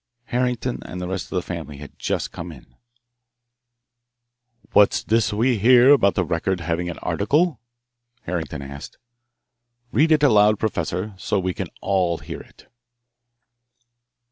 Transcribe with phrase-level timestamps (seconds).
[0.33, 2.73] Harrington and the rest of the family had just come in.
[4.71, 7.59] "What's this we hear about the Record having an article?"
[8.23, 8.97] Harrington asked.
[9.91, 12.65] "Read it aloud, Professor, so we can all hear it."